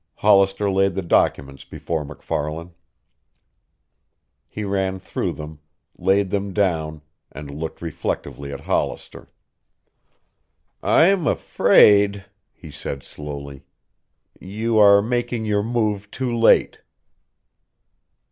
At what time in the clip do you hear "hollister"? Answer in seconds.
0.15-0.67, 8.61-9.29